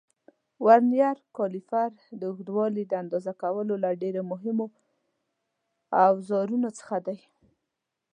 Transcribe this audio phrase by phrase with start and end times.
[0.65, 1.89] ورنیر کالیپر
[2.19, 4.65] د اوږدوالي د اندازه کولو له ډېرو مهمو
[6.05, 7.17] اوزارونو څخه دی.